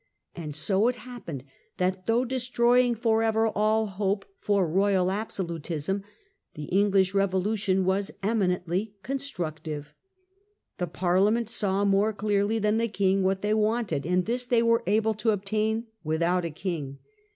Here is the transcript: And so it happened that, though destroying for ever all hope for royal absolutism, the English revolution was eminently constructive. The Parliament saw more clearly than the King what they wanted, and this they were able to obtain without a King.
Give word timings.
And 0.33 0.55
so 0.55 0.87
it 0.87 0.95
happened 0.95 1.43
that, 1.77 2.07
though 2.07 2.25
destroying 2.25 2.95
for 2.95 3.21
ever 3.21 3.47
all 3.47 3.85
hope 3.85 4.25
for 4.39 4.67
royal 4.67 5.11
absolutism, 5.11 6.03
the 6.55 6.63
English 6.69 7.13
revolution 7.13 7.85
was 7.85 8.09
eminently 8.23 8.95
constructive. 9.03 9.93
The 10.79 10.87
Parliament 10.87 11.49
saw 11.49 11.85
more 11.85 12.13
clearly 12.13 12.57
than 12.57 12.77
the 12.77 12.87
King 12.87 13.21
what 13.21 13.41
they 13.41 13.53
wanted, 13.53 14.07
and 14.07 14.25
this 14.25 14.47
they 14.47 14.63
were 14.63 14.81
able 14.87 15.13
to 15.13 15.29
obtain 15.29 15.85
without 16.03 16.45
a 16.45 16.49
King. 16.49 16.97